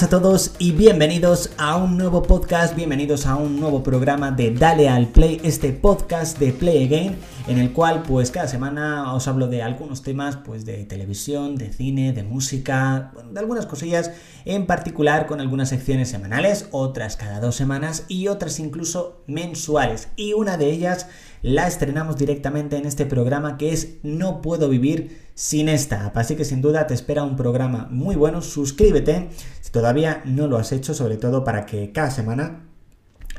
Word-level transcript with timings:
A 0.00 0.08
todos 0.08 0.52
y 0.60 0.70
bienvenidos 0.70 1.50
a 1.58 1.76
un 1.76 1.98
nuevo 1.98 2.22
podcast, 2.22 2.76
bienvenidos 2.76 3.26
a 3.26 3.34
un 3.34 3.58
nuevo 3.58 3.82
programa 3.82 4.30
de 4.30 4.52
Dale 4.52 4.88
al 4.88 5.08
Play, 5.08 5.40
este 5.42 5.72
podcast 5.72 6.38
de 6.38 6.52
Play 6.52 6.84
Again, 6.84 7.16
en 7.48 7.58
el 7.58 7.72
cual 7.72 8.02
pues 8.02 8.30
cada 8.30 8.46
semana 8.46 9.14
os 9.14 9.26
hablo 9.26 9.48
de 9.48 9.62
algunos 9.62 10.02
temas 10.02 10.36
pues 10.36 10.66
de 10.66 10.84
televisión, 10.84 11.56
de 11.56 11.72
cine, 11.72 12.12
de 12.12 12.22
música, 12.22 13.12
de 13.32 13.40
algunas 13.40 13.64
cosillas 13.64 14.10
en 14.44 14.66
particular 14.66 15.26
con 15.26 15.40
algunas 15.40 15.70
secciones 15.70 16.10
semanales, 16.10 16.68
otras 16.72 17.16
cada 17.16 17.40
dos 17.40 17.56
semanas 17.56 18.04
y 18.08 18.28
otras 18.28 18.60
incluso 18.60 19.22
mensuales. 19.26 20.08
Y 20.16 20.34
una 20.34 20.58
de 20.58 20.70
ellas 20.70 21.06
la 21.40 21.66
estrenamos 21.66 22.16
directamente 22.16 22.76
en 22.76 22.84
este 22.84 23.06
programa 23.06 23.56
que 23.56 23.72
es 23.72 23.96
No 24.02 24.42
puedo 24.42 24.68
vivir 24.68 25.28
sin 25.34 25.68
esta. 25.68 26.12
Así 26.14 26.36
que 26.36 26.44
sin 26.44 26.60
duda 26.60 26.86
te 26.86 26.94
espera 26.94 27.22
un 27.22 27.36
programa 27.36 27.88
muy 27.90 28.16
bueno. 28.16 28.42
Suscríbete 28.42 29.30
si 29.60 29.70
todavía 29.70 30.20
no 30.24 30.48
lo 30.48 30.58
has 30.58 30.72
hecho, 30.72 30.94
sobre 30.94 31.16
todo 31.16 31.44
para 31.44 31.64
que 31.64 31.92
cada 31.92 32.10
semana 32.10 32.67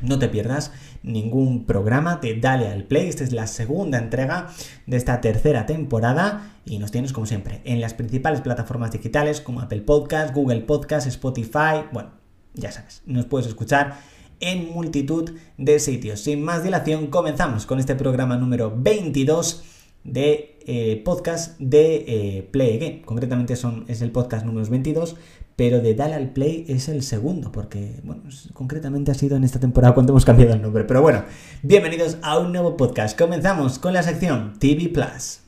no 0.02 0.18
te 0.18 0.28
pierdas 0.28 0.72
ningún 1.02 1.64
programa, 1.64 2.20
te 2.20 2.34
dale 2.34 2.68
al 2.68 2.84
play. 2.84 3.08
Esta 3.08 3.24
es 3.24 3.32
la 3.32 3.46
segunda 3.46 3.98
entrega 3.98 4.48
de 4.86 4.96
esta 4.96 5.20
tercera 5.20 5.66
temporada 5.66 6.56
y 6.64 6.78
nos 6.78 6.90
tienes 6.90 7.12
como 7.12 7.26
siempre 7.26 7.60
en 7.64 7.80
las 7.80 7.94
principales 7.94 8.40
plataformas 8.40 8.92
digitales 8.92 9.40
como 9.40 9.60
Apple 9.60 9.82
Podcast, 9.82 10.34
Google 10.34 10.60
Podcast, 10.60 11.06
Spotify. 11.06 11.84
Bueno, 11.92 12.10
ya 12.54 12.72
sabes, 12.72 13.02
nos 13.06 13.26
puedes 13.26 13.46
escuchar 13.46 13.98
en 14.40 14.72
multitud 14.72 15.32
de 15.58 15.78
sitios. 15.78 16.20
Sin 16.20 16.42
más 16.42 16.64
dilación, 16.64 17.08
comenzamos 17.08 17.66
con 17.66 17.78
este 17.78 17.94
programa 17.94 18.36
número 18.36 18.72
22 18.74 19.64
de 20.04 20.58
eh, 20.66 21.02
podcast 21.04 21.58
de 21.58 22.04
eh, 22.06 22.48
Play 22.50 22.76
Again. 22.76 23.02
Concretamente 23.02 23.56
son, 23.56 23.84
es 23.88 24.00
el 24.02 24.10
podcast 24.10 24.46
número 24.46 24.68
22, 24.68 25.16
pero 25.60 25.82
de 25.82 25.94
Dale 25.94 26.14
al 26.14 26.30
Play 26.30 26.64
es 26.68 26.88
el 26.88 27.02
segundo, 27.02 27.52
porque, 27.52 28.00
bueno, 28.02 28.22
concretamente 28.54 29.10
ha 29.10 29.14
sido 29.14 29.36
en 29.36 29.44
esta 29.44 29.60
temporada 29.60 29.92
cuando 29.92 30.14
hemos 30.14 30.24
cambiado 30.24 30.54
el 30.54 30.62
nombre. 30.62 30.84
Pero 30.84 31.02
bueno, 31.02 31.22
bienvenidos 31.62 32.16
a 32.22 32.38
un 32.38 32.50
nuevo 32.50 32.78
podcast. 32.78 33.18
Comenzamos 33.18 33.78
con 33.78 33.92
la 33.92 34.02
sección 34.02 34.54
TV 34.58 34.88
Plus. 34.88 35.39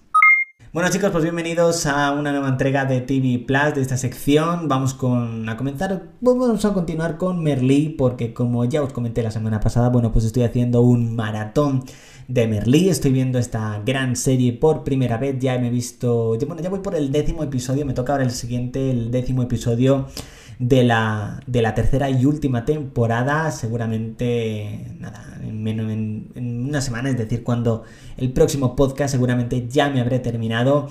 Bueno 0.72 0.88
chicos, 0.88 1.10
pues 1.10 1.22
bienvenidos 1.22 1.84
a 1.84 2.12
una 2.12 2.32
nueva 2.32 2.48
entrega 2.48 2.86
de 2.86 3.02
TV 3.02 3.44
Plus 3.46 3.74
de 3.74 3.82
esta 3.82 3.98
sección. 3.98 4.68
Vamos 4.68 4.94
con, 4.94 5.46
a 5.46 5.58
comenzar, 5.58 6.04
vamos 6.22 6.64
a 6.64 6.72
continuar 6.72 7.18
con 7.18 7.42
Merlí 7.42 7.90
porque 7.90 8.32
como 8.32 8.64
ya 8.64 8.82
os 8.82 8.94
comenté 8.94 9.22
la 9.22 9.30
semana 9.30 9.60
pasada, 9.60 9.90
bueno, 9.90 10.12
pues 10.12 10.24
estoy 10.24 10.44
haciendo 10.44 10.80
un 10.80 11.14
maratón 11.14 11.84
de 12.26 12.46
Merlí, 12.46 12.88
estoy 12.88 13.12
viendo 13.12 13.38
esta 13.38 13.82
gran 13.84 14.16
serie 14.16 14.54
por 14.54 14.82
primera 14.82 15.18
vez, 15.18 15.38
ya 15.38 15.58
me 15.58 15.66
he 15.66 15.70
visto, 15.70 16.38
bueno, 16.46 16.62
ya 16.62 16.70
voy 16.70 16.80
por 16.80 16.94
el 16.94 17.12
décimo 17.12 17.42
episodio, 17.42 17.84
me 17.84 17.92
toca 17.92 18.12
ahora 18.12 18.24
el 18.24 18.30
siguiente, 18.30 18.90
el 18.90 19.10
décimo 19.10 19.42
episodio 19.42 20.06
de 20.62 20.84
la, 20.84 21.40
de 21.48 21.60
la 21.60 21.74
tercera 21.74 22.08
y 22.08 22.24
última 22.24 22.64
temporada, 22.64 23.50
seguramente, 23.50 24.94
nada, 25.00 25.40
en, 25.42 25.66
en, 25.66 26.30
en, 26.36 26.68
una 26.68 26.80
semana, 26.80 27.10
es 27.10 27.18
decir, 27.18 27.42
cuando 27.42 27.82
el 28.16 28.32
próximo 28.32 28.76
podcast 28.76 29.12
seguramente 29.12 29.66
ya 29.68 29.90
me 29.90 30.00
habré 30.00 30.20
terminado. 30.20 30.88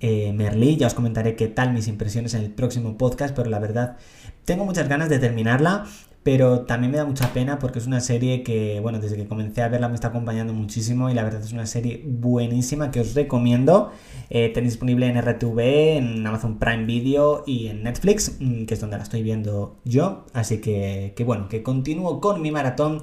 Eh, 0.00 0.32
Merlí, 0.32 0.76
ya 0.76 0.88
os 0.88 0.94
comentaré 0.94 1.36
qué 1.36 1.46
tal 1.46 1.72
mis 1.72 1.86
impresiones 1.86 2.34
en 2.34 2.42
el 2.42 2.50
próximo 2.50 2.98
podcast, 2.98 3.32
pero 3.36 3.48
la 3.48 3.60
verdad 3.60 3.96
tengo 4.44 4.64
muchas 4.64 4.88
ganas 4.88 5.08
de 5.08 5.20
terminarla 5.20 5.84
pero 6.22 6.60
también 6.60 6.92
me 6.92 6.98
da 6.98 7.04
mucha 7.04 7.32
pena 7.32 7.58
porque 7.58 7.80
es 7.80 7.86
una 7.86 8.00
serie 8.00 8.42
que, 8.42 8.78
bueno, 8.80 9.00
desde 9.00 9.16
que 9.16 9.26
comencé 9.26 9.62
a 9.62 9.68
verla 9.68 9.88
me 9.88 9.94
está 9.94 10.08
acompañando 10.08 10.52
muchísimo 10.52 11.10
y 11.10 11.14
la 11.14 11.24
verdad 11.24 11.42
es 11.42 11.52
una 11.52 11.66
serie 11.66 12.02
buenísima 12.06 12.90
que 12.90 13.00
os 13.00 13.14
recomiendo. 13.14 13.90
Eh, 14.30 14.50
tenéis 14.54 14.74
disponible 14.74 15.06
en 15.06 15.20
RTV, 15.20 15.58
en 15.96 16.26
Amazon 16.26 16.58
Prime 16.58 16.84
Video 16.84 17.42
y 17.46 17.66
en 17.66 17.82
Netflix, 17.82 18.36
mm, 18.38 18.66
que 18.66 18.74
es 18.74 18.80
donde 18.80 18.98
la 18.98 19.02
estoy 19.02 19.22
viendo 19.22 19.80
yo. 19.84 20.26
Así 20.32 20.60
que, 20.60 21.12
que 21.16 21.24
bueno, 21.24 21.48
que 21.48 21.62
continúo 21.62 22.20
con 22.20 22.40
mi 22.40 22.52
maratón 22.52 23.02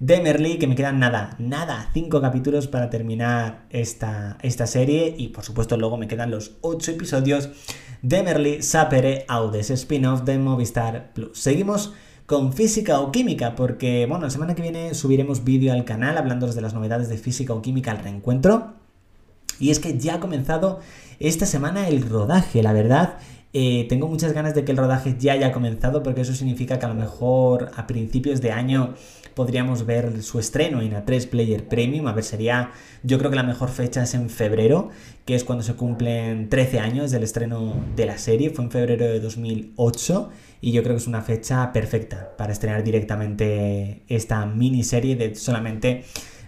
de 0.00 0.20
Merlí, 0.20 0.58
que 0.58 0.66
me 0.66 0.74
quedan 0.74 0.98
nada, 0.98 1.36
nada, 1.38 1.88
cinco 1.94 2.20
capítulos 2.20 2.66
para 2.66 2.90
terminar 2.90 3.66
esta, 3.70 4.38
esta 4.42 4.66
serie 4.66 5.14
y 5.16 5.28
por 5.28 5.44
supuesto 5.44 5.76
luego 5.76 5.96
me 5.96 6.08
quedan 6.08 6.30
los 6.30 6.56
ocho 6.60 6.90
episodios 6.90 7.48
de 8.02 8.22
Merlí 8.22 8.62
Sapere 8.62 9.24
Audes, 9.28 9.70
spin-off 9.70 10.22
de 10.22 10.38
Movistar 10.38 11.12
Plus. 11.14 11.38
Seguimos 11.38 11.94
con 12.26 12.52
física 12.52 13.00
o 13.00 13.12
química, 13.12 13.54
porque 13.54 14.06
bueno, 14.06 14.24
la 14.24 14.30
semana 14.30 14.54
que 14.54 14.62
viene 14.62 14.94
subiremos 14.94 15.44
vídeo 15.44 15.72
al 15.72 15.84
canal 15.84 16.18
hablando 16.18 16.52
de 16.52 16.60
las 16.60 16.74
novedades 16.74 17.08
de 17.08 17.18
física 17.18 17.54
o 17.54 17.62
química 17.62 17.92
al 17.92 17.98
reencuentro. 17.98 18.74
Y 19.58 19.70
es 19.70 19.78
que 19.78 19.98
ya 19.98 20.16
ha 20.16 20.20
comenzado 20.20 20.80
esta 21.18 21.46
semana 21.46 21.88
el 21.88 22.02
rodaje, 22.08 22.62
la 22.62 22.72
verdad. 22.72 23.18
Eh, 23.58 23.86
tengo 23.88 24.06
muchas 24.06 24.34
ganas 24.34 24.54
de 24.54 24.66
que 24.66 24.72
el 24.72 24.76
rodaje 24.76 25.16
ya 25.18 25.32
haya 25.32 25.50
comenzado 25.50 26.02
porque 26.02 26.20
eso 26.20 26.34
significa 26.34 26.78
que 26.78 26.84
a 26.84 26.90
lo 26.90 26.94
mejor 26.94 27.70
a 27.74 27.86
principios 27.86 28.42
de 28.42 28.52
año 28.52 28.92
podríamos 29.32 29.86
ver 29.86 30.22
su 30.22 30.38
estreno 30.38 30.82
en 30.82 30.92
A3 30.92 31.26
Player 31.30 31.66
Premium. 31.66 32.06
A 32.06 32.12
ver, 32.12 32.22
sería, 32.22 32.72
yo 33.02 33.16
creo 33.16 33.30
que 33.30 33.36
la 33.36 33.42
mejor 33.44 33.70
fecha 33.70 34.02
es 34.02 34.12
en 34.12 34.28
febrero, 34.28 34.90
que 35.24 35.34
es 35.34 35.42
cuando 35.42 35.64
se 35.64 35.72
cumplen 35.72 36.50
13 36.50 36.80
años 36.80 37.10
del 37.10 37.22
estreno 37.22 37.82
de 37.96 38.04
la 38.04 38.18
serie. 38.18 38.50
Fue 38.50 38.62
en 38.62 38.70
febrero 38.70 39.06
de 39.06 39.20
2008 39.20 40.28
y 40.60 40.72
yo 40.72 40.82
creo 40.82 40.94
que 40.94 41.00
es 41.00 41.06
una 41.06 41.22
fecha 41.22 41.72
perfecta 41.72 42.36
para 42.36 42.52
estrenar 42.52 42.84
directamente 42.84 44.02
esta 44.08 44.44
miniserie 44.44 45.16
de 45.16 45.34
solamente 45.34 46.04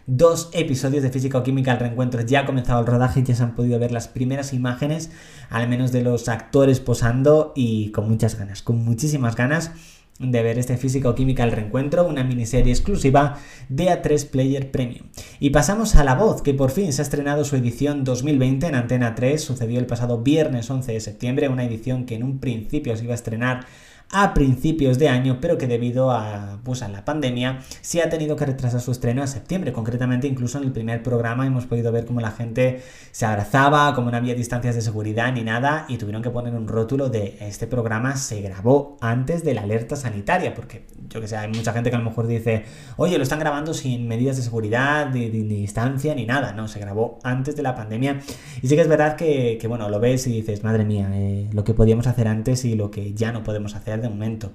dos 0.09 0.49
episodios 0.55 1.03
de 1.03 1.11
Física 1.11 1.39
o 1.39 1.43
Química 1.45 1.71
al 1.71 1.79
reencuentro. 1.79 2.23
Ya 2.23 2.41
ha 2.41 2.47
comenzado 2.47 2.81
el 2.81 2.87
rodaje, 2.87 3.23
ya 3.23 3.35
se 3.35 3.43
han 3.43 3.55
podido 3.55 3.79
ver 3.79 3.93
las 3.93 4.09
primeras 4.09 4.55
imágenes, 4.55 5.11
al 5.51 5.69
menos 5.69 5.93
de 5.93 6.03
los 6.03 6.29
actores 6.29 6.81
posando 6.81 7.53
y 7.55 7.93
con 7.93 8.09
muchas 8.09 8.37
ganas, 8.37 8.63
con 8.63 8.83
muchísimas 8.85 9.37
ganas 9.37 9.71
de 10.19 10.43
ver 10.43 10.59
este 10.59 10.79
Física 10.79 11.11
o 11.11 11.15
Química 11.15 11.45
al 11.45 11.53
reencuentro, 11.53 12.09
una 12.09 12.25
miniserie 12.25 12.73
exclusiva 12.73 13.39
de 13.69 13.87
A3 13.89 14.31
Player 14.31 14.71
Premium. 14.71 15.07
Y 15.41 15.51
pasamos 15.51 15.95
a 15.95 16.05
La 16.05 16.15
Voz, 16.15 16.43
que 16.43 16.55
por 16.55 16.71
fin 16.71 16.93
se 16.93 17.03
ha 17.03 17.05
estrenado 17.05 17.45
su 17.45 17.55
edición 17.55 18.03
2020 18.03 18.67
en 18.67 18.75
Antena 18.75 19.15
3, 19.15 19.41
sucedió 19.41 19.79
el 19.79 19.87
pasado 19.87 20.23
viernes 20.23 20.71
11 20.71 20.91
de 20.91 21.01
septiembre, 21.01 21.49
una 21.49 21.65
edición 21.65 22.05
que 22.05 22.17
en 22.17 22.25
un 22.25 22.39
principio 22.39 22.97
se 22.97 23.05
iba 23.05 23.13
a 23.13 23.15
estrenar 23.15 23.67
a 24.11 24.33
principios 24.33 24.99
de 24.99 25.09
año, 25.09 25.39
pero 25.41 25.59
que 25.59 25.67
debido 25.67 26.11
a, 26.11 26.61
pues, 26.65 26.83
a 26.83 26.89
la 26.89 27.05
pandemia 27.05 27.61
se 27.81 28.03
ha 28.03 28.09
tenido 28.09 28.37
que 28.37 28.47
retrasar 28.47 28.81
su 28.81 28.91
estreno 28.91 29.23
a 29.23 29.27
septiembre. 29.27 29.73
Concretamente, 29.73 30.27
incluso 30.27 30.59
en 30.59 30.65
el 30.65 30.73
primer 30.73 31.03
programa 31.03 31.47
hemos 31.47 31.67
podido 31.67 31.93
ver 31.93 32.07
cómo 32.07 32.21
la 32.21 32.31
gente 32.31 32.83
se 33.11 33.27
abrazaba, 33.27 33.95
como 33.95 34.11
no 34.11 34.17
había 34.17 34.35
distancias 34.35 34.75
de 34.75 34.81
seguridad 34.81 35.33
ni 35.33 35.43
nada, 35.43 35.85
y 35.89 35.99
tuvieron 35.99 36.23
que 36.23 36.31
poner 36.31 36.55
un 36.55 36.69
rótulo 36.69 37.09
de 37.11 37.37
este 37.41 37.67
programa 37.67 38.17
se 38.17 38.41
grabó 38.41 38.97
antes 39.01 39.45
de 39.45 39.55
la 39.55 39.63
alerta 39.63 39.97
sanitaria, 39.97 40.55
porque 40.55 40.87
yo 41.09 41.21
que 41.21 41.29
sé, 41.29 41.37
hay 41.37 41.49
mucha 41.49 41.73
gente 41.73 41.91
que 41.91 41.97
a 41.97 41.99
lo 41.99 42.05
mejor 42.05 42.27
dice, 42.27 42.65
oye, 42.97 43.17
lo 43.17 43.23
están 43.23 43.39
grabando 43.39 43.75
sin 43.75 44.09
medidas 44.09 44.37
de 44.37 44.43
seguridad, 44.43 45.11
ni, 45.13 45.29
distancia, 45.29 46.15
ni 46.15 46.27
nada. 46.27 46.53
No, 46.53 46.69
se 46.69 46.79
grabó 46.81 47.19
antes 47.23 47.57
de 47.57 47.63
la 47.63 47.75
pandemia. 47.75 48.21
Y 48.63 48.69
sí 48.69 48.75
que 48.75 48.83
es 48.83 48.89
verdad 48.89 49.17
que, 49.17 49.59
bueno, 49.69 49.89
lo 49.89 50.01
ves 50.01 50.27
y 50.27 50.33
dices, 50.33 50.65
madre 50.65 50.85
mía, 50.85 51.11
eh, 51.13 51.49
lo 51.53 51.65
que 51.65 51.75
podíamos 51.75 52.07
hacer 52.07 52.29
antes 52.29 52.65
y 52.65 52.75
lo 52.75 52.91
que 52.91 53.15
ya 53.15 53.33
no 53.33 53.43
podemos 53.43 53.75
hacer 53.75 53.98
de 54.01 54.09
momento. 54.09 54.53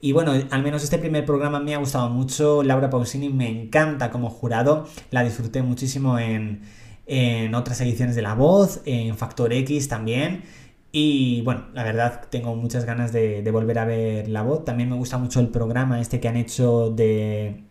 Y 0.00 0.12
bueno, 0.12 0.32
al 0.50 0.62
menos 0.62 0.82
este 0.82 0.98
primer 0.98 1.26
programa 1.26 1.60
me 1.60 1.74
ha 1.74 1.78
gustado 1.78 2.08
mucho. 2.08 2.62
Laura 2.62 2.88
Pausini 2.88 3.28
me 3.28 3.48
encanta 3.48 4.10
como 4.10 4.30
jurado. 4.30 4.86
La 5.10 5.22
disfruté 5.22 5.62
muchísimo 5.62 6.18
en, 6.18 6.62
otras 7.54 7.80
ediciones 7.82 8.16
de 8.16 8.22
La 8.22 8.34
Voz, 8.34 8.80
en 8.86 9.16
Factor 9.16 9.52
X 9.52 9.88
también. 9.88 10.42
Y 10.92 11.42
bueno, 11.42 11.66
la 11.74 11.84
verdad 11.84 12.22
tengo 12.30 12.56
muchas 12.56 12.84
ganas 12.84 13.12
de, 13.12 13.42
de, 13.42 13.50
volver 13.50 13.78
a 13.78 13.84
ver 13.84 14.28
La 14.28 14.42
Voz. 14.42 14.64
También 14.64 14.88
me 14.88 14.96
gusta 14.96 15.18
mucho 15.18 15.40
el 15.40 15.48
programa 15.48 16.00
este 16.00 16.18
que 16.18 16.28
han 16.28 16.36
hecho 16.38 16.90
de 16.90 17.64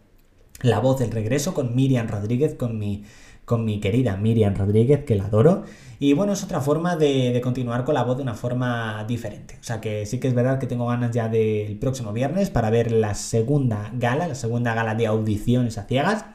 La 0.61 0.79
Voz 0.79 0.99
del 0.99 1.11
Regreso 1.11 1.55
con 1.55 1.75
Miriam 1.75 2.07
Rodríguez, 2.07 2.53
con 2.53 2.77
mi 2.77 3.05
con 3.49 3.65
mi 3.65 3.79
querida 3.79 4.15
Miriam 4.15 4.53
Rodríguez, 4.53 5.05
que 5.05 5.15
la 5.15 5.25
adoro. 5.25 5.63
Y 5.97 6.13
bueno, 6.13 6.33
es 6.33 6.43
otra 6.43 6.61
forma 6.61 6.95
de, 6.95 7.41
continuar 7.43 7.83
con 7.83 7.95
la 7.95 8.03
voz 8.03 8.17
de 8.17 8.21
una 8.21 8.35
forma 8.35 9.03
diferente. 9.07 9.57
O 9.59 9.63
sea 9.63 9.81
que 9.81 10.05
sí 10.05 10.19
que 10.19 10.27
es 10.27 10.35
verdad 10.35 10.59
que 10.59 10.67
tengo 10.67 10.85
ganas 10.85 11.09
ya 11.09 11.29
del 11.29 11.79
próximo 11.79 12.13
viernes 12.13 12.51
para 12.51 12.69
ver 12.69 12.91
la 12.91 13.15
segunda 13.15 13.89
gala, 13.95 14.27
la 14.27 14.35
segunda 14.35 14.75
gala 14.75 14.93
de 14.93 15.07
audiciones 15.07 15.79
a 15.79 15.85
ciegas. 15.85 16.25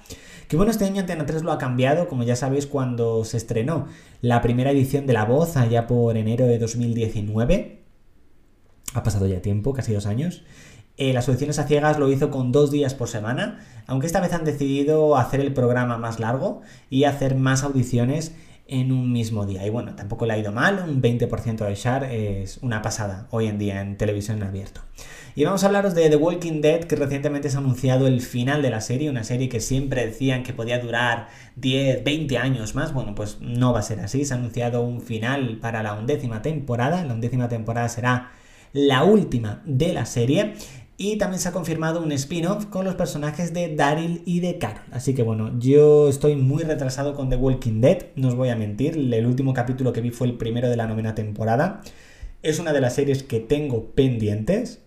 Que 0.48 0.56
bueno, 0.56 0.72
este 0.72 0.86
año 0.86 1.02
Antena 1.02 1.24
3 1.24 1.44
lo 1.44 1.52
ha 1.52 1.58
cambiado, 1.58 2.08
como 2.08 2.24
ya 2.24 2.34
sabéis, 2.34 2.66
cuando 2.66 3.24
se 3.24 3.36
estrenó 3.36 3.86
la 4.20 4.42
primera 4.42 4.72
edición 4.72 5.06
de 5.06 5.12
La 5.12 5.24
Voz, 5.24 5.56
allá 5.56 5.86
por 5.86 6.16
enero 6.16 6.46
de 6.46 6.58
2019. 6.58 7.78
Ha 8.92 9.02
pasado 9.04 9.28
ya 9.28 9.40
tiempo, 9.40 9.72
casi 9.72 9.92
dos 9.92 10.06
años. 10.06 10.42
Eh, 10.96 11.12
las 11.12 11.28
audiciones 11.28 11.58
a 11.58 11.66
ciegas 11.66 11.98
lo 11.98 12.10
hizo 12.10 12.30
con 12.30 12.52
dos 12.52 12.70
días 12.70 12.94
por 12.94 13.08
semana, 13.08 13.60
aunque 13.86 14.06
esta 14.06 14.20
vez 14.20 14.32
han 14.32 14.44
decidido 14.44 15.16
hacer 15.16 15.40
el 15.40 15.52
programa 15.52 15.98
más 15.98 16.20
largo 16.20 16.62
y 16.88 17.04
hacer 17.04 17.34
más 17.34 17.64
audiciones 17.64 18.32
en 18.66 18.92
un 18.92 19.12
mismo 19.12 19.44
día. 19.44 19.66
Y 19.66 19.70
bueno, 19.70 19.94
tampoco 19.94 20.24
le 20.24 20.34
ha 20.34 20.38
ido 20.38 20.52
mal, 20.52 20.84
un 20.88 21.02
20% 21.02 21.66
de 21.66 21.74
share 21.74 22.04
es 22.04 22.58
una 22.62 22.80
pasada 22.80 23.26
hoy 23.30 23.46
en 23.46 23.58
día 23.58 23.80
en 23.80 23.96
televisión 23.96 24.38
en 24.38 24.44
abierto. 24.44 24.80
Y 25.36 25.44
vamos 25.44 25.64
a 25.64 25.66
hablaros 25.66 25.96
de 25.96 26.08
The 26.08 26.16
Walking 26.16 26.60
Dead, 26.60 26.84
que 26.84 26.94
recientemente 26.94 27.50
se 27.50 27.56
ha 27.56 27.58
anunciado 27.58 28.06
el 28.06 28.20
final 28.20 28.62
de 28.62 28.70
la 28.70 28.80
serie, 28.80 29.10
una 29.10 29.24
serie 29.24 29.48
que 29.48 29.58
siempre 29.58 30.06
decían 30.06 30.44
que 30.44 30.52
podía 30.52 30.78
durar 30.78 31.26
10, 31.56 32.04
20 32.04 32.38
años 32.38 32.76
más. 32.76 32.92
Bueno, 32.92 33.16
pues 33.16 33.38
no 33.40 33.72
va 33.72 33.80
a 33.80 33.82
ser 33.82 33.98
así, 33.98 34.24
se 34.24 34.32
ha 34.32 34.36
anunciado 34.36 34.82
un 34.82 35.00
final 35.00 35.58
para 35.60 35.82
la 35.82 35.94
undécima 35.94 36.40
temporada, 36.40 37.04
la 37.04 37.14
undécima 37.14 37.48
temporada 37.48 37.88
será 37.88 38.30
la 38.72 39.02
última 39.02 39.60
de 39.64 39.92
la 39.92 40.06
serie. 40.06 40.54
Y 40.96 41.16
también 41.18 41.40
se 41.40 41.48
ha 41.48 41.52
confirmado 41.52 42.00
un 42.00 42.12
spin-off 42.12 42.66
con 42.66 42.84
los 42.84 42.94
personajes 42.94 43.52
de 43.52 43.74
Daryl 43.74 44.22
y 44.24 44.38
de 44.38 44.58
Carol. 44.58 44.84
Así 44.92 45.12
que 45.12 45.24
bueno, 45.24 45.58
yo 45.58 46.08
estoy 46.08 46.36
muy 46.36 46.62
retrasado 46.62 47.14
con 47.14 47.30
The 47.30 47.36
Walking 47.36 47.80
Dead, 47.80 48.06
no 48.14 48.28
os 48.28 48.36
voy 48.36 48.50
a 48.50 48.56
mentir. 48.56 48.96
El 48.96 49.26
último 49.26 49.54
capítulo 49.54 49.92
que 49.92 50.00
vi 50.00 50.10
fue 50.10 50.28
el 50.28 50.34
primero 50.34 50.70
de 50.70 50.76
la 50.76 50.86
novena 50.86 51.16
temporada. 51.16 51.80
Es 52.42 52.60
una 52.60 52.72
de 52.72 52.80
las 52.80 52.94
series 52.94 53.24
que 53.24 53.40
tengo 53.40 53.90
pendientes. 53.90 54.83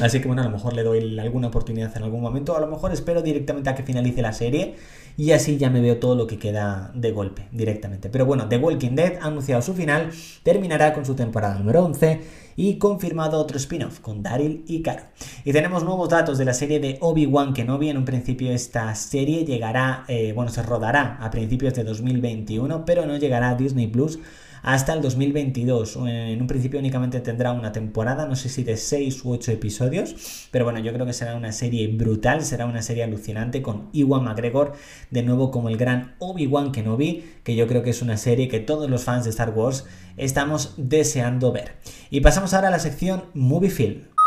Así 0.00 0.20
que 0.20 0.26
bueno, 0.26 0.42
a 0.42 0.44
lo 0.44 0.50
mejor 0.50 0.74
le 0.74 0.82
doy 0.82 1.18
alguna 1.18 1.48
oportunidad 1.48 1.96
en 1.96 2.02
algún 2.02 2.20
momento. 2.20 2.56
A 2.56 2.60
lo 2.60 2.66
mejor 2.66 2.92
espero 2.92 3.22
directamente 3.22 3.70
a 3.70 3.74
que 3.74 3.82
finalice 3.82 4.22
la 4.22 4.32
serie. 4.32 4.76
Y 5.16 5.32
así 5.32 5.56
ya 5.56 5.68
me 5.68 5.80
veo 5.80 5.98
todo 5.98 6.14
lo 6.14 6.28
que 6.28 6.38
queda 6.38 6.92
de 6.94 7.10
golpe 7.10 7.48
directamente. 7.50 8.08
Pero 8.08 8.24
bueno, 8.24 8.48
The 8.48 8.58
Walking 8.58 8.94
Dead 8.94 9.14
ha 9.20 9.26
anunciado 9.26 9.62
su 9.62 9.74
final. 9.74 10.10
Terminará 10.44 10.94
con 10.94 11.04
su 11.04 11.14
temporada 11.14 11.58
número 11.58 11.84
11 11.84 12.20
y 12.54 12.78
confirmado 12.78 13.38
otro 13.38 13.56
spin-off 13.56 14.00
con 14.00 14.22
Daryl 14.22 14.64
y 14.66 14.82
Caro. 14.82 15.02
Y 15.44 15.52
tenemos 15.52 15.82
nuevos 15.84 16.08
datos 16.08 16.38
de 16.38 16.44
la 16.44 16.54
serie 16.54 16.78
de 16.78 16.98
Obi-Wan 17.00 17.52
Kenobi. 17.52 17.88
En 17.88 17.96
un 17.96 18.04
principio 18.04 18.52
esta 18.52 18.94
serie 18.94 19.44
llegará, 19.44 20.04
eh, 20.06 20.32
bueno, 20.34 20.50
se 20.50 20.62
rodará 20.62 21.18
a 21.20 21.30
principios 21.30 21.74
de 21.74 21.82
2021, 21.84 22.84
pero 22.84 23.04
no 23.04 23.16
llegará 23.16 23.50
a 23.50 23.54
Disney 23.56 23.88
Plus 23.88 24.20
hasta 24.62 24.92
el 24.92 25.02
2022. 25.02 25.96
En 26.06 26.40
un 26.40 26.46
principio 26.46 26.78
únicamente 26.78 27.20
tendrá 27.20 27.52
una 27.52 27.72
temporada, 27.72 28.26
no 28.26 28.36
sé 28.36 28.48
si 28.48 28.64
de 28.64 28.76
6 28.76 29.24
u 29.24 29.32
8 29.32 29.52
episodios, 29.52 30.48
pero 30.50 30.64
bueno, 30.64 30.80
yo 30.80 30.92
creo 30.92 31.06
que 31.06 31.12
será 31.12 31.36
una 31.36 31.52
serie 31.52 31.88
brutal, 31.88 32.44
será 32.44 32.66
una 32.66 32.82
serie 32.82 33.04
alucinante 33.04 33.62
con 33.62 33.88
Iwan 33.92 34.24
McGregor 34.24 34.72
de 35.10 35.22
nuevo 35.22 35.50
como 35.50 35.68
el 35.68 35.76
gran 35.76 36.14
Obi-Wan 36.18 36.72
Kenobi, 36.72 37.24
que 37.44 37.56
yo 37.56 37.66
creo 37.66 37.82
que 37.82 37.90
es 37.90 38.02
una 38.02 38.16
serie 38.16 38.48
que 38.48 38.60
todos 38.60 38.88
los 38.90 39.04
fans 39.04 39.24
de 39.24 39.30
Star 39.30 39.50
Wars 39.50 39.86
estamos 40.16 40.74
deseando 40.76 41.52
ver. 41.52 41.76
Y 42.10 42.20
pasamos 42.20 42.54
ahora 42.54 42.68
a 42.68 42.72
la 42.72 42.78
sección 42.78 43.24
Movie 43.34 43.70
Film. 43.70 44.17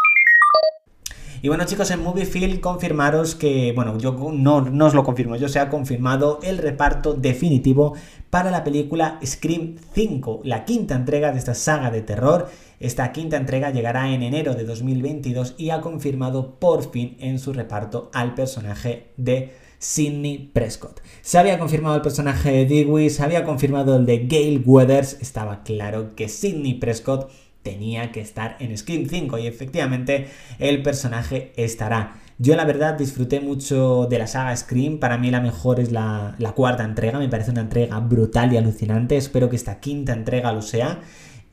Y 1.44 1.48
bueno 1.48 1.66
chicos, 1.66 1.90
en 1.90 2.04
Moviefield 2.04 2.60
confirmaros 2.60 3.34
que, 3.34 3.72
bueno, 3.76 3.98
yo 3.98 4.16
no, 4.32 4.62
no 4.62 4.86
os 4.86 4.94
lo 4.94 5.04
confirmo, 5.04 5.38
yo 5.38 5.50
se 5.50 5.58
ha 5.58 5.70
confirmado 5.70 6.40
el 6.44 6.60
reparto 6.60 7.16
definitivo 7.16 7.96
para 8.30 8.52
la 8.52 8.64
película 8.64 9.20
Scream 9.26 9.78
5, 9.92 10.42
la 10.44 10.66
quinta 10.66 10.94
entrega 10.94 11.32
de 11.32 11.40
esta 11.40 11.56
saga 11.56 11.90
de 11.90 12.04
terror. 12.04 12.48
Esta 12.80 13.12
quinta 13.12 13.38
entrega 13.38 13.72
llegará 13.72 14.14
en 14.14 14.22
enero 14.22 14.54
de 14.54 14.66
2022 14.66 15.56
y 15.58 15.72
ha 15.72 15.82
confirmado 15.82 16.60
por 16.60 16.92
fin 16.92 17.18
en 17.20 17.40
su 17.40 17.54
reparto 17.54 18.12
al 18.14 18.36
personaje 18.36 19.08
de 19.18 19.52
Sidney 19.80 20.52
Prescott. 20.54 21.02
Se 21.24 21.40
había 21.40 21.58
confirmado 21.58 21.96
el 21.96 22.04
personaje 22.04 22.52
de 22.52 22.66
Dewey, 22.68 23.10
se 23.10 23.24
había 23.24 23.44
confirmado 23.44 23.96
el 23.96 24.06
de 24.06 24.28
Gail 24.28 24.62
Weathers, 24.64 25.18
estaba 25.22 25.64
claro 25.64 26.16
que 26.16 26.30
Sidney 26.30 26.76
Prescott 26.76 27.32
tenía 27.64 28.12
que 28.12 28.22
estar 28.22 28.58
en 28.60 28.78
Scream 28.78 29.08
5 29.08 29.38
y 29.40 29.48
efectivamente 29.48 30.28
el 30.60 30.82
personaje 30.82 31.54
estará. 31.56 32.16
Yo 32.38 32.56
la 32.56 32.66
verdad 32.66 32.96
disfruté 32.96 33.40
mucho 33.40 34.08
de 34.10 34.18
la 34.18 34.26
saga 34.26 34.56
Scream, 34.56 34.98
para 34.98 35.18
mí 35.18 35.30
la 35.30 35.42
mejor 35.42 35.80
es 35.80 35.92
la, 35.92 36.36
cuarta 36.56 36.84
entrega, 36.84 37.20
me 37.20 37.30
parece 37.30 37.52
una 37.52 37.62
entrega 37.62 38.00
brutal 38.00 38.52
y 38.52 38.58
alucinante, 38.58 39.16
espero 39.16 39.50
que 39.50 39.56
esta 39.56 39.80
quinta 39.80 40.14
entrega 40.14 40.52
lo 40.52 40.62
sea. 40.62 41.02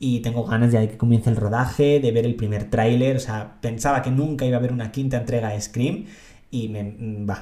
Y 0.00 0.20
tengo 0.20 0.44
ganas 0.44 0.72
ya 0.72 0.80
de 0.80 0.88
que 0.88 0.96
comience 0.96 1.28
el 1.28 1.36
rodaje, 1.36 1.98
de 1.98 2.12
ver 2.12 2.24
el 2.24 2.36
primer 2.36 2.70
tráiler, 2.70 3.16
o 3.16 3.20
sea, 3.20 3.60
pensaba 3.60 4.00
que 4.00 4.10
nunca 4.10 4.46
iba 4.46 4.56
a 4.56 4.60
haber 4.60 4.72
una 4.72 4.92
quinta 4.92 5.16
entrega 5.16 5.50
de 5.50 5.60
Scream 5.60 6.06
y 6.50 6.68
me, 6.68 6.94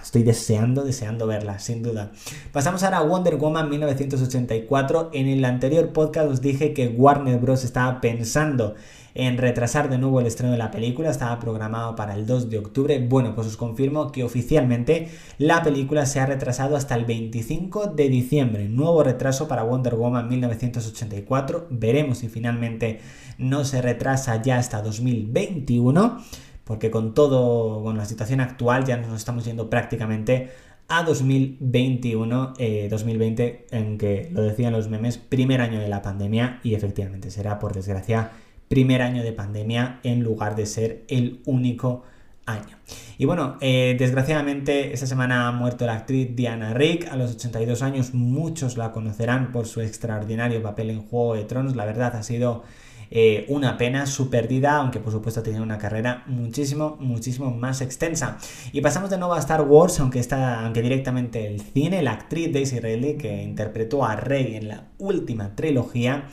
estoy 0.03 0.25
deseando, 0.25 0.83
deseando 0.83 1.27
verla, 1.27 1.59
sin 1.59 1.83
duda. 1.83 2.11
Pasamos 2.53 2.83
ahora 2.83 2.99
a 2.99 3.03
Wonder 3.03 3.37
Woman 3.37 3.71
1984. 3.71 5.11
En 5.13 5.29
el 5.29 5.45
anterior 5.45 5.93
podcast 5.93 6.31
os 6.31 6.41
dije 6.41 6.75
que 6.75 6.89
Warner 6.89 7.39
Bros. 7.39 7.65
estaba 7.65 8.01
pensando 8.01 8.75
en 9.15 9.39
retrasar 9.39 9.89
de 9.89 9.97
nuevo 9.97 10.21
el 10.21 10.27
estreno 10.27 10.53
de 10.53 10.59
la 10.59 10.71
película, 10.71 11.09
estaba 11.09 11.41
programado 11.41 11.97
para 11.97 12.15
el 12.15 12.27
2 12.27 12.51
de 12.51 12.59
octubre. 12.59 12.99
Bueno, 13.09 13.35
pues 13.35 13.47
os 13.47 13.57
confirmo 13.57 14.13
que 14.13 14.25
oficialmente 14.25 15.09
la 15.39 15.63
película 15.63 16.05
se 16.05 16.21
ha 16.21 16.27
retrasado 16.27 16.77
hasta 16.77 16.97
el 16.97 17.07
25 17.07 17.87
de 17.87 18.11
diciembre. 18.11 18.69
Nuevo 18.69 19.03
retraso 19.03 19.49
para 19.49 19.63
Wonder 19.63 19.95
Woman 19.95 20.29
1984. 20.29 21.69
Veremos 21.71 22.19
si 22.19 22.29
finalmente 22.29 23.01
no 23.39 23.65
se 23.65 23.81
retrasa 23.81 24.43
ya 24.43 24.59
hasta 24.59 24.83
2021 24.83 26.19
porque 26.67 26.91
con 26.91 27.15
todo, 27.15 27.83
con 27.85 27.97
la 27.97 28.05
situación 28.05 28.41
actual 28.41 28.85
ya 28.85 28.97
nos 28.97 29.17
estamos 29.17 29.45
yendo 29.45 29.71
prácticamente 29.71 30.51
a 30.89 31.05
2021, 31.05 32.55
2020, 32.91 33.45
eh, 33.45 33.67
en 33.71 33.99
que 33.99 34.29
lo 34.33 34.43
decían 34.43 34.73
los 34.73 34.89
memes, 34.89 35.17
primer 35.17 35.61
año 35.61 35.79
de 35.79 35.89
la 35.89 36.03
pandemia 36.03 36.61
y 36.65 36.75
efectivamente 36.75 37.31
será, 37.31 37.61
por 37.61 37.73
desgracia, 37.73 38.33
primer 38.69 39.03
año 39.03 39.23
de 39.23 39.33
pandemia 39.33 40.01
en 40.03 40.25
lugar 40.25 40.57
de 40.57 40.67
ser 40.67 41.05
el 41.07 41.41
único 41.47 42.03
año. 42.47 42.79
Y 43.17 43.27
bueno, 43.27 43.59
eh, 43.61 43.95
desgraciadamente 43.97 44.93
esta 44.93 45.07
semana 45.07 45.47
ha 45.47 45.53
muerto 45.53 45.87
la 45.87 45.95
actriz 45.95 46.35
Diana 46.35 46.75
Rick 46.75 47.09
a 47.13 47.17
los 47.17 47.37
82 47.37 47.83
años, 47.83 48.13
muchos 48.13 48.77
la 48.77 48.91
conocerán 48.91 49.53
por 49.53 49.67
su 49.67 49.81
extraordinario 49.81 50.63
papel 50.63 50.91
en 50.91 51.03
Juego 51.03 51.35
de 51.35 51.45
Tronos, 51.45 51.77
la 51.77 51.85
verdad 51.85 52.17
ha 52.17 52.25
sido 52.25 52.65
eh, 53.11 53.47
una 53.49 53.77
pena 53.77 54.07
su 54.07 54.31
pérdida, 54.31 54.77
aunque 54.77 55.01
por 55.01 55.13
supuesto 55.13 55.43
tenía 55.43 55.63
una 55.63 55.79
carrera 55.79 56.25
muchísimo, 56.27 56.97
muchísimo 57.01 57.51
más 57.51 57.81
extensa. 57.81 58.39
Y 58.73 58.81
pasamos 58.81 59.11
de 59.11 59.19
nuevo 59.19 59.35
a 59.35 59.39
Star 59.39 59.63
Wars, 59.63 60.01
aunque, 60.01 60.19
está, 60.19 60.65
aunque 60.65 60.83
directamente 60.83 61.47
el 61.47 61.61
cine, 61.61 62.03
la 62.03 62.13
actriz 62.13 62.53
Daisy 62.53 62.81
Ridley, 62.81 63.17
que 63.17 63.43
interpretó 63.43 64.05
a 64.05 64.17
Rey 64.17 64.57
en 64.57 64.69
la 64.69 64.89
última 64.99 65.55
trilogía, 65.55 66.29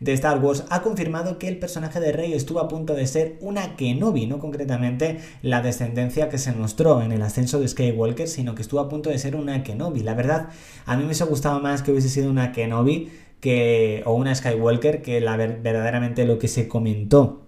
de 0.00 0.12
Star 0.12 0.42
Wars 0.42 0.64
ha 0.70 0.82
confirmado 0.82 1.38
que 1.38 1.48
el 1.48 1.58
personaje 1.58 2.00
de 2.00 2.12
Rey 2.12 2.32
estuvo 2.34 2.60
a 2.60 2.68
punto 2.68 2.94
de 2.94 3.06
ser 3.06 3.38
una 3.40 3.76
Kenobi, 3.76 4.26
no 4.26 4.38
concretamente 4.38 5.18
la 5.42 5.62
descendencia 5.62 6.28
que 6.28 6.38
se 6.38 6.52
mostró 6.52 7.02
en 7.02 7.12
el 7.12 7.22
ascenso 7.22 7.60
de 7.60 7.68
Skywalker, 7.68 8.28
sino 8.28 8.54
que 8.54 8.62
estuvo 8.62 8.80
a 8.80 8.88
punto 8.88 9.10
de 9.10 9.18
ser 9.18 9.36
una 9.36 9.62
Kenobi. 9.62 10.02
La 10.02 10.14
verdad, 10.14 10.48
a 10.84 10.96
mí 10.96 11.00
me 11.00 11.06
hubiese 11.06 11.24
gustado 11.24 11.60
más 11.60 11.82
que 11.82 11.92
hubiese 11.92 12.08
sido 12.08 12.30
una 12.30 12.52
Kenobi 12.52 13.10
que, 13.40 14.02
o 14.06 14.14
una 14.14 14.34
Skywalker 14.34 15.02
que 15.02 15.20
la, 15.20 15.36
verdaderamente 15.36 16.24
lo 16.24 16.38
que 16.38 16.48
se 16.48 16.68
comentó 16.68 17.46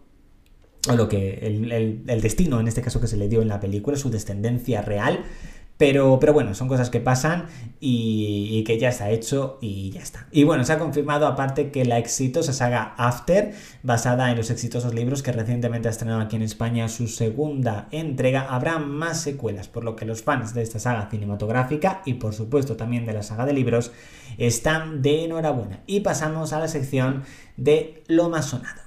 o 0.88 0.96
lo 0.96 1.08
que 1.08 1.40
el, 1.42 1.72
el, 2.08 2.20
destino 2.20 2.60
en 2.60 2.68
este 2.68 2.82
caso 2.82 3.00
que 3.00 3.06
se 3.06 3.16
le 3.16 3.28
dio 3.28 3.42
en 3.42 3.48
la 3.48 3.60
película, 3.60 3.96
su 3.96 4.10
descendencia 4.10 4.80
real, 4.82 5.24
pero, 5.78 6.18
pero 6.20 6.32
bueno, 6.32 6.54
son 6.54 6.66
cosas 6.66 6.90
que 6.90 7.00
pasan 7.00 7.46
y, 7.80 8.64
que 8.64 8.78
ya 8.78 8.88
está 8.88 9.10
hecho 9.10 9.58
y 9.62 9.90
ya 9.90 10.02
está. 10.02 10.26
Y 10.32 10.42
bueno, 10.42 10.64
se 10.64 10.72
ha 10.72 10.78
confirmado 10.78 11.26
aparte 11.26 11.70
que 11.70 11.84
la 11.84 11.98
exitosa 11.98 12.52
saga 12.52 12.94
After, 12.98 13.54
basada 13.84 14.30
en 14.30 14.36
los 14.36 14.50
exitosos 14.50 14.92
libros 14.92 15.22
que 15.22 15.30
recientemente 15.30 15.86
ha 15.86 15.92
estrenado 15.92 16.20
aquí 16.20 16.34
en 16.34 16.42
España 16.42 16.88
su 16.88 17.06
segunda 17.06 17.88
entrega, 17.92 18.48
habrá 18.50 18.78
más 18.80 19.20
secuelas, 19.20 19.68
por 19.68 19.84
lo 19.84 19.94
que 19.94 20.04
los 20.04 20.22
fans 20.22 20.52
de 20.52 20.62
esta 20.62 20.80
saga 20.80 21.08
cinematográfica 21.08 22.02
y 22.04 22.14
por 22.14 22.34
supuesto 22.34 22.76
también 22.76 23.06
de 23.06 23.12
la 23.12 23.22
saga 23.22 23.46
de 23.46 23.52
libros 23.52 23.92
están 24.36 25.00
de 25.00 25.24
enhorabuena. 25.24 25.80
Y 25.86 26.00
pasamos 26.00 26.52
a 26.52 26.58
la 26.58 26.66
sección 26.66 27.22
de 27.56 28.02
lo 28.08 28.28
más 28.28 28.46
sonado. 28.46 28.82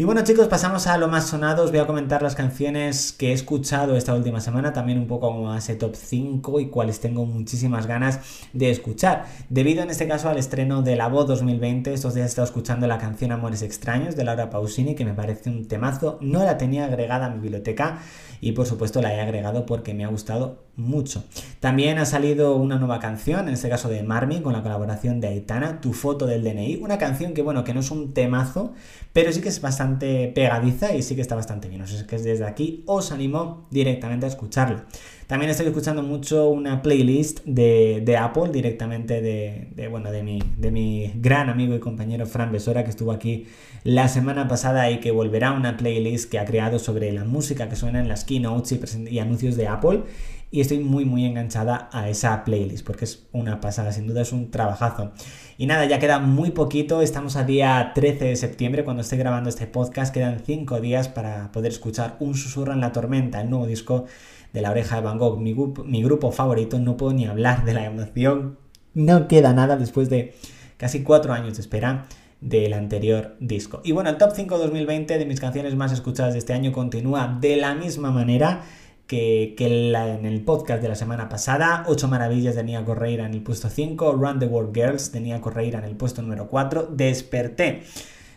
Y 0.00 0.04
bueno 0.04 0.22
chicos, 0.22 0.46
pasamos 0.46 0.86
a 0.86 0.96
lo 0.96 1.08
más 1.08 1.26
sonado, 1.26 1.64
os 1.64 1.72
voy 1.72 1.80
a 1.80 1.86
comentar 1.88 2.22
las 2.22 2.36
canciones 2.36 3.10
que 3.10 3.30
he 3.30 3.32
escuchado 3.32 3.96
esta 3.96 4.14
última 4.14 4.40
semana, 4.40 4.72
también 4.72 4.96
un 4.96 5.08
poco 5.08 5.26
como 5.26 5.52
ese 5.52 5.74
top 5.74 5.96
5 5.96 6.60
y 6.60 6.68
cuáles 6.68 7.00
tengo 7.00 7.26
muchísimas 7.26 7.88
ganas 7.88 8.20
de 8.52 8.70
escuchar. 8.70 9.24
Debido 9.48 9.82
en 9.82 9.90
este 9.90 10.06
caso 10.06 10.28
al 10.28 10.38
estreno 10.38 10.82
de 10.82 10.94
La 10.94 11.08
Voz 11.08 11.26
2020, 11.26 11.92
estos 11.92 12.14
días 12.14 12.26
he 12.26 12.28
estado 12.28 12.46
escuchando 12.46 12.86
la 12.86 12.98
canción 12.98 13.32
Amores 13.32 13.62
Extraños 13.62 14.14
de 14.14 14.22
Laura 14.22 14.50
Pausini, 14.50 14.94
que 14.94 15.04
me 15.04 15.14
parece 15.14 15.50
un 15.50 15.66
temazo, 15.66 16.18
no 16.20 16.44
la 16.44 16.58
tenía 16.58 16.84
agregada 16.84 17.26
a 17.26 17.30
mi 17.30 17.40
biblioteca 17.40 17.98
y 18.40 18.52
por 18.52 18.66
supuesto 18.66 19.02
la 19.02 19.12
he 19.12 19.20
agregado 19.20 19.66
porque 19.66 19.94
me 19.94 20.04
ha 20.04 20.08
gustado 20.08 20.67
mucho. 20.78 21.24
También 21.60 21.98
ha 21.98 22.06
salido 22.06 22.56
una 22.56 22.78
nueva 22.78 23.00
canción, 23.00 23.48
en 23.48 23.54
este 23.54 23.68
caso 23.68 23.88
de 23.88 24.02
Marmi, 24.02 24.40
con 24.40 24.52
la 24.52 24.62
colaboración 24.62 25.20
de 25.20 25.28
Aitana, 25.28 25.80
Tu 25.80 25.92
foto 25.92 26.26
del 26.26 26.44
DNI, 26.44 26.76
una 26.76 26.96
canción 26.96 27.34
que 27.34 27.42
bueno, 27.42 27.64
que 27.64 27.74
no 27.74 27.80
es 27.80 27.90
un 27.90 28.14
temazo, 28.14 28.72
pero 29.12 29.32
sí 29.32 29.40
que 29.40 29.48
es 29.48 29.60
bastante 29.60 30.28
pegadiza 30.28 30.94
y 30.94 31.02
sí 31.02 31.14
que 31.14 31.20
está 31.20 31.34
bastante 31.34 31.68
bien. 31.68 31.82
O 31.82 31.86
sea, 31.86 32.06
que 32.06 32.18
desde 32.18 32.44
aquí 32.44 32.84
os 32.86 33.12
animo 33.12 33.66
directamente 33.70 34.26
a 34.26 34.28
escucharla. 34.28 34.86
También 35.28 35.50
estoy 35.50 35.66
escuchando 35.66 36.02
mucho 36.02 36.48
una 36.48 36.80
playlist 36.80 37.40
de, 37.44 38.16
Apple 38.18 38.48
directamente 38.50 39.20
de, 39.20 39.88
bueno, 39.88 40.10
de, 40.10 40.22
mi, 40.22 40.42
de 40.56 40.70
mi 40.70 41.12
gran 41.16 41.50
amigo 41.50 41.74
y 41.74 41.80
compañero 41.80 42.24
Fran 42.24 42.50
Besora 42.50 42.82
que 42.82 42.88
estuvo 42.88 43.12
aquí 43.12 43.46
la 43.84 44.08
semana 44.08 44.48
pasada 44.48 44.90
y 44.90 45.00
que 45.00 45.10
volverá 45.10 45.48
a 45.48 45.52
una 45.52 45.76
playlist 45.76 46.30
que 46.30 46.38
ha 46.38 46.46
creado 46.46 46.78
sobre 46.78 47.12
la 47.12 47.24
música 47.24 47.68
que 47.68 47.76
suena 47.76 48.00
en 48.00 48.08
las 48.08 48.24
keynotes 48.24 48.96
y 49.10 49.18
anuncios 49.18 49.56
de 49.56 49.68
Apple 49.68 50.04
y 50.50 50.60
estoy 50.60 50.78
muy 50.78 51.04
muy 51.04 51.24
enganchada 51.24 51.88
a 51.92 52.08
esa 52.08 52.44
playlist 52.44 52.86
porque 52.86 53.04
es 53.04 53.26
una 53.32 53.60
pasada, 53.60 53.92
sin 53.92 54.06
duda 54.06 54.22
es 54.22 54.32
un 54.32 54.50
trabajazo. 54.50 55.12
Y 55.58 55.66
nada, 55.66 55.86
ya 55.86 55.98
queda 55.98 56.18
muy 56.20 56.52
poquito, 56.52 57.02
estamos 57.02 57.36
a 57.36 57.44
día 57.44 57.92
13 57.94 58.26
de 58.26 58.36
septiembre 58.36 58.84
cuando 58.84 59.02
estoy 59.02 59.18
grabando 59.18 59.48
este 59.48 59.66
podcast, 59.66 60.14
quedan 60.14 60.40
5 60.44 60.80
días 60.80 61.08
para 61.08 61.50
poder 61.52 61.72
escuchar 61.72 62.16
Un 62.20 62.34
susurro 62.34 62.72
en 62.72 62.80
la 62.80 62.92
tormenta, 62.92 63.40
el 63.40 63.50
nuevo 63.50 63.66
disco 63.66 64.06
de 64.52 64.62
la 64.62 64.70
oreja 64.70 64.96
de 64.96 65.02
Van 65.02 65.18
Gogh, 65.18 65.38
mi, 65.38 66.02
grupo 66.02 66.32
favorito, 66.32 66.78
no 66.78 66.96
puedo 66.96 67.12
ni 67.12 67.26
hablar 67.26 67.64
de 67.64 67.74
la 67.74 67.84
emoción, 67.84 68.58
no 68.94 69.28
queda 69.28 69.52
nada 69.52 69.76
después 69.76 70.08
de 70.08 70.34
casi 70.76 71.02
4 71.02 71.32
años 71.32 71.56
de 71.56 71.60
espera 71.60 72.06
del 72.40 72.72
anterior 72.72 73.36
disco. 73.40 73.80
Y 73.84 73.92
bueno, 73.92 74.10
el 74.10 74.16
top 74.16 74.30
5 74.34 74.58
2020 74.58 75.18
de 75.18 75.26
mis 75.26 75.40
canciones 75.40 75.74
más 75.74 75.92
escuchadas 75.92 76.32
de 76.32 76.38
este 76.38 76.52
año 76.52 76.72
continúa 76.72 77.36
de 77.40 77.56
la 77.56 77.74
misma 77.74 78.10
manera 78.10 78.62
que, 79.08 79.56
en 79.58 80.26
el 80.26 80.42
podcast 80.42 80.82
de 80.82 80.88
la 80.88 80.94
semana 80.94 81.28
pasada. 81.28 81.84
8 81.88 82.06
maravillas 82.08 82.54
de 82.54 82.62
Nia 82.62 82.84
Correira 82.84 83.26
en 83.26 83.32
el 83.32 83.42
puesto 83.42 83.70
5, 83.70 84.12
Run 84.12 84.38
the 84.38 84.46
World 84.46 84.74
Girls 84.74 85.10
de 85.10 85.20
Nia 85.20 85.40
Correira 85.40 85.78
en 85.78 85.86
el 85.86 85.96
puesto 85.96 86.22
número 86.22 86.46
4, 86.46 86.90
Desperté 86.92 87.82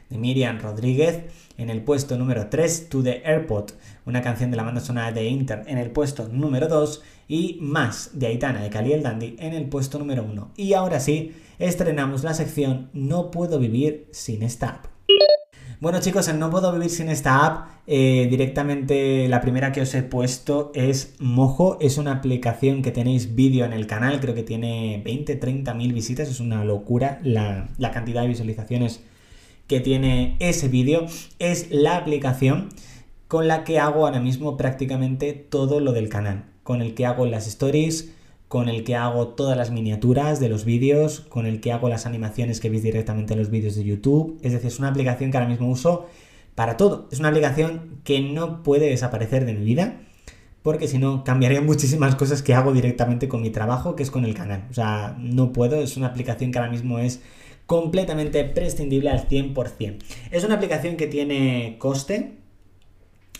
de 0.09 0.17
Miriam 0.17 0.59
Rodríguez 0.59 1.25
en 1.57 1.69
el 1.69 1.83
puesto 1.83 2.17
número 2.17 2.47
3, 2.47 2.89
To 2.89 3.03
the 3.03 3.21
Airport, 3.25 3.73
una 4.05 4.21
canción 4.21 4.49
de 4.49 4.57
la 4.57 4.63
banda 4.63 4.81
sonora 4.81 5.11
de 5.11 5.25
Inter 5.25 5.63
en 5.67 5.77
el 5.77 5.91
puesto 5.91 6.29
número 6.29 6.69
2 6.69 7.03
y 7.27 7.57
Más 7.61 8.11
de 8.13 8.27
Aitana 8.27 8.63
de 8.63 8.69
Cali 8.69 8.93
el 8.93 9.03
Dandy 9.03 9.35
en 9.39 9.53
el 9.53 9.67
puesto 9.67 9.99
número 9.99 10.23
1. 10.23 10.51
Y 10.55 10.73
ahora 10.73 11.01
sí, 11.01 11.35
estrenamos 11.59 12.23
la 12.23 12.33
sección 12.33 12.89
No 12.93 13.29
puedo 13.29 13.59
vivir 13.59 14.07
sin 14.11 14.41
esta. 14.41 14.90
Bueno 15.81 15.99
chicos, 15.99 16.27
en 16.27 16.37
No 16.37 16.51
puedo 16.51 16.71
vivir 16.71 16.91
sin 16.91 17.09
esta 17.09 17.43
app, 17.43 17.69
eh, 17.87 18.27
directamente 18.29 19.27
la 19.27 19.41
primera 19.41 19.71
que 19.71 19.81
os 19.81 19.95
he 19.95 20.03
puesto 20.03 20.71
es 20.75 21.15
Mojo, 21.17 21.79
es 21.81 21.97
una 21.97 22.11
aplicación 22.11 22.83
que 22.83 22.91
tenéis 22.91 23.33
vídeo 23.33 23.65
en 23.65 23.73
el 23.73 23.87
canal, 23.87 24.19
creo 24.19 24.35
que 24.35 24.43
tiene 24.43 25.01
20, 25.03 25.37
30 25.37 25.73
mil 25.73 25.91
visitas, 25.91 26.29
es 26.29 26.39
una 26.39 26.63
locura 26.65 27.19
la, 27.23 27.67
la 27.79 27.89
cantidad 27.89 28.21
de 28.21 28.27
visualizaciones 28.27 29.01
que 29.65 29.79
tiene 29.79 30.35
ese 30.37 30.67
vídeo, 30.67 31.07
es 31.39 31.71
la 31.71 31.97
aplicación 31.97 32.69
con 33.27 33.47
la 33.47 33.63
que 33.63 33.79
hago 33.79 34.05
ahora 34.05 34.19
mismo 34.19 34.57
prácticamente 34.57 35.33
todo 35.33 35.79
lo 35.79 35.93
del 35.93 36.09
canal, 36.09 36.43
con 36.61 36.83
el 36.83 36.93
que 36.93 37.07
hago 37.07 37.25
las 37.25 37.47
stories, 37.47 38.13
con 38.51 38.67
el 38.67 38.83
que 38.83 38.97
hago 38.97 39.29
todas 39.29 39.55
las 39.55 39.71
miniaturas 39.71 40.41
de 40.41 40.49
los 40.49 40.65
vídeos, 40.65 41.21
con 41.21 41.45
el 41.45 41.61
que 41.61 41.71
hago 41.71 41.87
las 41.87 42.05
animaciones 42.05 42.59
que 42.59 42.69
veis 42.69 42.83
directamente 42.83 43.31
en 43.31 43.39
los 43.39 43.49
vídeos 43.49 43.75
de 43.75 43.85
YouTube. 43.85 44.37
Es 44.43 44.51
decir, 44.51 44.67
es 44.67 44.77
una 44.77 44.89
aplicación 44.89 45.31
que 45.31 45.37
ahora 45.37 45.47
mismo 45.47 45.69
uso 45.69 46.07
para 46.53 46.75
todo. 46.75 47.07
Es 47.13 47.19
una 47.19 47.29
aplicación 47.29 48.01
que 48.03 48.19
no 48.19 48.61
puede 48.61 48.89
desaparecer 48.89 49.45
de 49.45 49.53
mi 49.53 49.63
vida, 49.63 50.01
porque 50.63 50.89
si 50.89 50.97
no 50.97 51.23
cambiaría 51.23 51.61
muchísimas 51.71 52.15
cosas 52.15 52.41
que 52.41 52.53
hago 52.53 52.73
directamente 52.73 53.29
con 53.29 53.41
mi 53.41 53.51
trabajo, 53.51 53.95
que 53.95 54.03
es 54.03 54.11
con 54.11 54.25
el 54.25 54.33
canal. 54.33 54.65
O 54.69 54.73
sea, 54.73 55.15
no 55.17 55.53
puedo, 55.53 55.81
es 55.81 55.95
una 55.95 56.07
aplicación 56.07 56.51
que 56.51 56.59
ahora 56.59 56.71
mismo 56.71 56.99
es 56.99 57.21
completamente 57.67 58.43
prescindible 58.43 59.11
al 59.11 59.29
100%. 59.29 59.95
Es 60.29 60.43
una 60.43 60.55
aplicación 60.55 60.97
que 60.97 61.07
tiene 61.07 61.77
coste, 61.79 62.33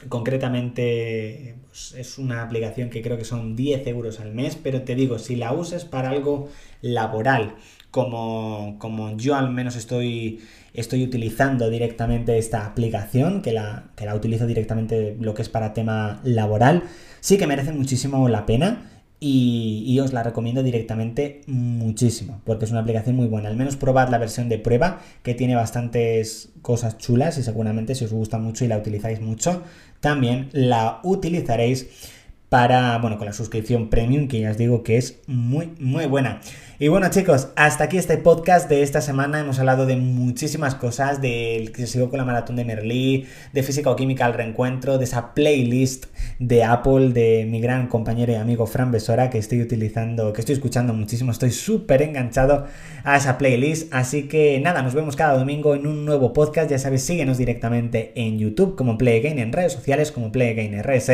concretamente 0.10 1.56
pues, 1.68 1.94
es 1.98 2.18
una 2.18 2.44
aplicación 2.44 2.90
que 2.90 3.02
creo 3.02 3.18
que 3.18 3.26
son 3.26 3.56
10 3.56 3.88
euros 3.88 4.20
al 4.20 4.34
mes, 4.34 4.58
pero 4.62 4.82
te 4.82 4.96
digo, 4.96 5.20
si 5.20 5.36
la 5.36 5.54
usas 5.54 5.86
para 5.86 6.10
algo 6.10 6.50
laboral, 6.82 7.56
como, 7.92 8.78
como 8.80 9.18
yo 9.18 9.36
al 9.36 9.52
menos 9.52 9.76
estoy, 9.76 10.40
estoy 10.74 11.04
utilizando 11.04 11.70
directamente 11.70 12.38
esta 12.38 12.66
aplicación, 12.66 13.42
que 13.42 13.52
la, 13.52 13.92
que 13.96 14.06
la 14.06 14.16
utilizo 14.16 14.48
directamente 14.48 15.16
lo 15.20 15.34
que 15.34 15.42
es 15.42 15.50
para 15.50 15.74
tema 15.74 16.22
laboral, 16.24 16.84
sí 17.20 17.38
que 17.38 17.48
merece 17.48 17.74
muchísimo 17.74 18.28
la 18.30 18.46
pena. 18.46 18.91
Y, 19.24 20.00
os 20.00 20.14
la 20.14 20.24
recomiendo 20.24 20.64
directamente 20.64 21.42
muchísimo, 21.46 22.42
porque 22.44 22.66
es 22.66 22.72
una 22.72 22.80
aplicación 22.80 23.16
muy 23.16 23.28
buena. 23.28 23.50
Al 23.50 23.56
menos 23.56 23.76
probad 23.76 24.10
la 24.10 24.18
versión 24.18 24.50
de 24.50 24.58
prueba, 24.58 25.00
que 25.22 25.36
tiene 25.36 25.54
bastantes 25.54 26.50
cosas 26.64 26.98
chulas 26.98 27.38
y 27.38 27.44
seguramente 27.44 27.94
si 27.94 28.04
os 28.04 28.12
gusta 28.12 28.40
mucho 28.40 28.66
y 28.66 28.68
la 28.68 28.80
utilizáis 28.80 29.22
mucho, 29.22 29.62
también 30.00 30.50
la 30.54 31.02
utilizaréis 31.04 31.88
para, 32.50 32.98
bueno, 32.98 33.20
con 33.20 33.28
la 33.28 33.34
suscripción 33.34 33.92
premium, 33.92 34.28
que 34.28 34.40
ya 34.40 34.50
os 34.50 34.58
digo 34.58 34.82
que 34.82 34.98
es 34.98 35.20
muy, 35.28 35.72
muy 35.80 36.08
buena. 36.08 36.42
Y 36.82 36.88
bueno 36.88 37.12
chicos, 37.12 37.50
hasta 37.56 37.84
aquí 37.84 38.00
este 38.00 38.18
podcast 38.18 38.68
de 38.68 38.82
esta 38.82 39.02
semana. 39.02 39.40
Hemos 39.40 39.60
hablado 39.60 39.86
de 39.86 39.98
muchísimas 39.98 40.74
cosas, 40.74 41.22
del 41.22 41.72
que 41.72 41.86
sigo 41.86 42.10
con 42.10 42.18
la 42.18 42.26
maratón 42.26 42.56
de 42.56 42.66
Merlí, 42.66 43.28
de 43.54 43.62
física 43.62 43.92
o 43.92 43.96
química 43.96 44.26
al 44.26 44.34
reencuentro, 44.34 44.98
de 44.98 45.04
esa 45.04 45.36
playlist 45.36 46.06
de 46.40 46.64
Apple 46.64 47.10
de 47.10 47.46
mi 47.48 47.62
gran 47.62 47.86
compañero 47.86 48.32
y 48.32 48.36
amigo 48.36 48.66
Fran 48.66 48.92
Besora 48.92 49.30
que 49.30 49.38
estoy 49.38 49.62
utilizando, 49.62 50.34
que 50.34 50.42
estoy 50.42 50.54
escuchando 50.56 50.92
muchísimo. 50.96 51.32
Estoy 51.32 51.52
súper 51.52 52.02
enganchado 52.02 52.66
a 53.04 53.16
esa 53.16 53.38
playlist. 53.38 53.94
Así 53.94 54.24
que 54.28 54.60
nada, 54.60 54.82
nos 54.82 54.96
vemos 54.96 55.16
cada 55.16 55.38
domingo 55.38 55.76
en 55.76 55.86
un 55.86 56.04
nuevo 56.04 56.34
podcast. 56.34 56.72
Ya 56.72 56.80
sabes, 56.80 57.04
síguenos 57.04 57.38
directamente 57.38 58.12
en 58.16 58.40
YouTube 58.40 58.76
como 58.76 58.98
Play 58.98 59.22
en 59.24 59.54
redes 59.54 59.74
sociales 59.74 60.12
como 60.12 60.32
Play 60.32 60.82
RS 60.82 61.12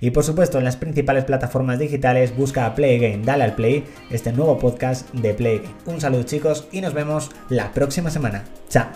y 0.00 0.10
por 0.10 0.22
supuesto 0.22 0.58
en 0.58 0.64
las 0.64 0.76
principales 0.76 1.24
plataformas 1.24 1.80
digitales. 1.80 2.36
Busca 2.36 2.66
a 2.66 2.76
Play 2.76 3.20
dale 3.24 3.42
al 3.42 3.56
play, 3.56 3.82
este 4.12 4.32
nuevo 4.32 4.56
podcast 4.60 5.07
de 5.12 5.34
Play 5.34 5.62
Un 5.86 6.00
saludo 6.00 6.22
chicos 6.22 6.66
y 6.72 6.80
nos 6.80 6.94
vemos 6.94 7.30
la 7.48 7.72
próxima 7.72 8.10
semana. 8.10 8.44
Chao. 8.68 8.86